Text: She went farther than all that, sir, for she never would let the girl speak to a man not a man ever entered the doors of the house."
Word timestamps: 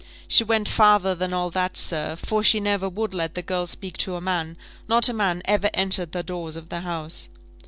She 0.27 0.43
went 0.43 0.67
farther 0.67 1.13
than 1.13 1.31
all 1.31 1.51
that, 1.51 1.77
sir, 1.77 2.15
for 2.15 2.41
she 2.41 2.59
never 2.59 2.89
would 2.89 3.13
let 3.13 3.35
the 3.35 3.43
girl 3.43 3.67
speak 3.67 3.99
to 3.99 4.15
a 4.15 4.19
man 4.19 4.57
not 4.87 5.07
a 5.07 5.13
man 5.13 5.43
ever 5.45 5.69
entered 5.75 6.11
the 6.11 6.23
doors 6.23 6.55
of 6.55 6.69
the 6.69 6.79
house." 6.79 7.29